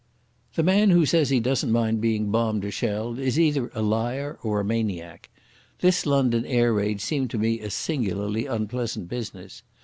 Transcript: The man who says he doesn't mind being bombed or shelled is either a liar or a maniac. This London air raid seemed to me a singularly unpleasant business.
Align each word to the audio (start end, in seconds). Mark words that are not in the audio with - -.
The 0.55 0.63
man 0.63 0.89
who 0.89 1.05
says 1.05 1.29
he 1.29 1.39
doesn't 1.39 1.71
mind 1.71 2.01
being 2.01 2.31
bombed 2.31 2.65
or 2.65 2.71
shelled 2.71 3.19
is 3.19 3.39
either 3.39 3.69
a 3.75 3.83
liar 3.83 4.39
or 4.41 4.59
a 4.59 4.65
maniac. 4.65 5.29
This 5.81 6.07
London 6.07 6.43
air 6.43 6.73
raid 6.73 6.99
seemed 6.99 7.29
to 7.29 7.37
me 7.37 7.59
a 7.59 7.69
singularly 7.69 8.47
unpleasant 8.47 9.07
business. 9.09 9.61